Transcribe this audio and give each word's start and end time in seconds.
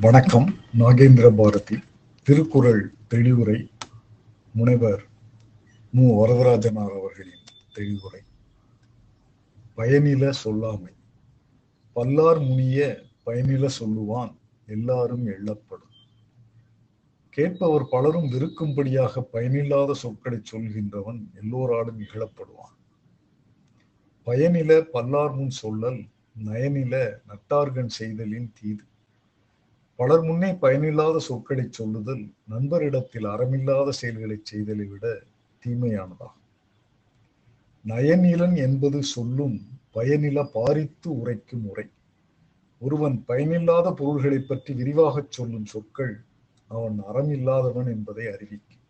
வணக்கம் 0.00 0.54
நாகேந்திர 0.78 1.36
பாரதி 1.36 1.78
திருக்குறள் 2.22 2.92
தெளிவுரை 3.08 3.70
முனைவர் 4.54 5.04
மு. 5.90 6.26
வரதராஜனார் 6.26 6.98
அவர்களின் 6.98 7.44
தெளிவுரை. 7.74 8.20
பயனில 9.76 10.32
சொல்லாமை. 10.44 10.92
பல்லார் 11.92 12.38
முனிய 12.38 13.02
பயனில 13.26 13.68
சொல்லுவான் 13.78 14.36
எல்லாரும் 14.66 15.26
எள்ளப்படும். 15.26 15.88
கேட்பவர் 17.30 17.88
பலரும் 17.90 18.30
வெறுக்கும்படியாக 18.30 19.20
பயனில்லாத 19.20 19.94
சொற்களை 19.94 20.42
சொல்கின்றவன் 20.52 21.26
எல்லோராலும் 21.34 22.00
இகழப்படுவான். 22.00 22.76
பயனில 24.26 24.80
பல்லார் 24.80 25.34
முன் 25.34 25.50
சொல்லல் 25.62 26.08
நயனில 26.44 27.14
நட்டார்கண் 27.28 27.86
செய்தலின் 27.86 28.52
தீது. 28.60 28.82
பலர் 30.00 30.22
முன்னே 30.22 30.54
பயனில்லாத 30.54 31.18
சொற்களை 31.18 31.64
சொல்லுதல் 31.70 32.22
நண்பரிடத்தில் 32.50 33.26
அறமில்லாத 33.26 33.88
செயல்களை 33.88 34.42
செய்தலை 34.52 34.88
விட 34.88 35.18
தீமையானதாகும். 35.62 36.46
நயனிலன் 37.84 38.56
என்பது 38.56 39.02
சொல்லும் 39.02 39.56
பயனில 39.94 40.48
பாரித்து 40.54 41.18
உரைக்கும் 41.18 41.64
உரை. 41.66 41.86
ஒருவன் 42.78 43.24
பயனில்லாத 43.26 43.92
பொருள்களை 43.92 44.38
பற்றி 44.38 44.74
விரிவாகச் 44.74 45.30
சொல்லும் 45.30 45.66
சொற்கள் 45.66 46.24
அவன் 46.68 47.02
அறமில்லாதவன் 47.08 47.86
என்பதை 47.86 48.26
அறிவிக்கும். 48.26 48.82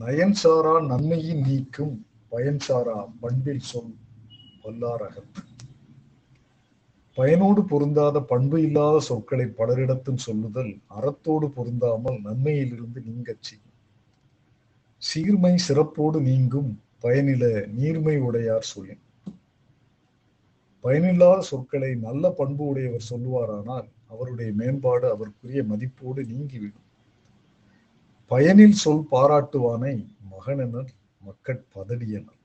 நயன் 0.00 0.36
சாரா 0.42 0.80
நன்மையின் 0.80 1.40
நீக்கும் 1.40 2.06
பயன் 2.28 2.58
சாரா 2.58 3.08
பண்பில் 3.20 3.66
சொல் 3.72 3.94
வல்லாரகத்து 4.64 5.42
பயனோடு 7.16 7.60
பொருந்தாத 7.64 8.20
பண்பு 8.22 8.62
இல்லாத 8.62 9.00
சொற்களை 9.00 9.46
பலரிடத்தும் 9.58 10.24
சொல்லுதல் 10.26 10.72
அறத்தோடு 10.88 11.46
பொருந்தாமல் 11.48 12.18
நன்மையிலிருந்து 12.20 13.00
நீங்கச் 13.00 13.42
செய்யும். 13.42 13.74
சீர்மை 15.02 15.54
சிறப்போடு 15.68 16.20
நீங்கும் 16.20 16.70
பயனில 17.02 17.44
நீர்மை 17.66 18.16
உடையார் 18.18 18.70
சொல்லின். 18.72 19.02
பயனில்லாத 20.84 21.40
சொற்களை 21.40 21.94
நல்ல 21.94 22.30
பண்பு 22.30 22.64
உடையவர் 22.66 23.08
சொல்லுவாரானால் 23.10 23.88
அவருடைய 24.06 24.52
மேம்பாடு 24.52 25.06
அவருக்குரிய 25.14 25.62
மதிப்போடு 25.72 26.20
நீங்கிவிடும். 26.24 26.86
பயனில் 28.30 28.78
சொல் 28.82 29.06
பாராட்டுவானை 29.10 29.94
மகனெனர் 30.30 30.90
மக்கட் 31.20 31.64
பதடியனர் 31.74 32.40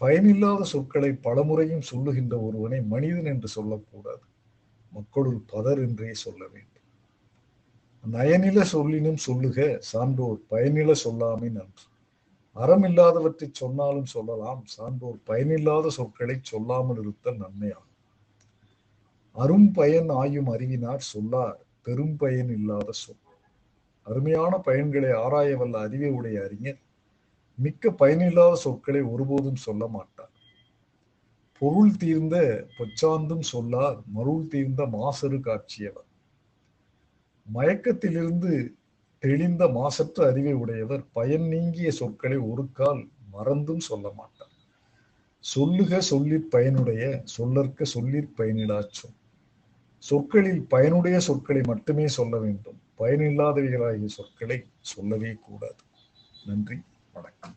பயனில்லாத 0.00 0.62
சொற்களை 0.64 1.10
பலமுறையும் 1.26 1.88
சொல்லுகின்ற 1.90 2.34
ஒருவனை 2.40 2.80
மனிதன் 2.92 3.24
என்று 3.24 3.48
சொல்லக்கூடாது. 3.48 4.24
மக்களுள் 4.92 5.40
பதர் 5.46 5.80
என்றே 5.86 6.12
சொல்ல 6.24 6.42
வேண்டும். 6.46 6.86
நயனில 8.04 8.60
சொல்லினும் 8.72 9.20
சொல்லுக 9.26 9.78
சான்றோர் 9.90 10.40
பயனில 10.50 10.90
சொல்லாமை 11.04 11.48
நன்று 11.50 11.86
அறமில்லாதவற்றை 12.56 13.48
சொன்னாலும் 13.52 14.10
சொல்லலாம் 14.14 14.62
சான்றோர் 14.76 15.18
பயனில்லாத 15.24 15.90
சொற்களை 15.90 16.36
சொல்லாமல் 16.42 17.00
இருத்தல் 17.02 17.40
நன்மையாகும். 17.42 17.96
அரும் 19.36 19.68
பயன் 19.72 20.10
ஆயும் 20.22 20.48
அறிவினார் 20.54 21.04
சொல்லார் 21.12 21.58
பெரும் 21.82 22.16
பயன் 22.16 22.50
இல்லாத 22.58 22.90
சொல் 22.92 23.22
அருமையான 24.06 24.52
பயன்களை 24.66 25.10
ஆராய 25.24 25.50
வல்ல 25.56 25.78
அறிவை 25.78 26.10
உடைய 26.10 26.36
அறிஞர். 26.46 26.80
மிக்க 27.60 27.90
பயனில்லாத 27.90 28.54
சொற்களை 28.54 29.00
ஒருபோதும் 29.02 29.56
சொல்ல 29.56 29.86
மாட்டார். 29.86 30.30
பொருள் 31.58 31.96
தீர்ந்த 31.96 32.66
பொச்சாந்தும் 32.78 33.46
சொல்லார் 33.52 33.98
மருள் 34.06 34.46
தீர்ந்த 34.46 34.82
மாசரு 34.92 35.40
காட்சியவர். 35.40 36.08
மயக்கத்திலிருந்து 37.54 38.74
தெளிந்த 39.18 39.68
மாசற்ற 39.68 40.26
அறிவை 40.26 40.52
உடையவர் 40.52 41.04
பயன் 41.12 41.48
நீங்கிய 41.48 41.90
சொற்களை 41.90 42.36
ஒரு 42.36 42.72
கால் 42.72 43.08
மறந்தும் 43.30 43.80
சொல்ல 43.80 44.10
மாட்டார். 44.10 44.54
சொல்லுக 45.38 46.00
சொல்லிற் 46.10 46.48
பயனுடைய 46.50 47.24
சொல்லற்க 47.38 47.84
சொல்லிற் 47.94 48.32
பயனிலா 48.38 48.80
சொல். 48.90 49.18
சொற்களில் 49.98 50.62
பயனுடைய 50.62 51.20
சொற்களை 51.20 51.62
மட்டுமே 51.66 52.08
சொல்ல 52.08 52.38
வேண்டும். 52.38 52.80
பயனில்லாதவைகளாகிய 52.98 54.06
சொற்களை 54.06 54.64
சொல்லவே 54.80 55.32
கூடாது. 55.32 55.82
நன்றி 56.46 56.76
வணக்கம். 57.12 57.56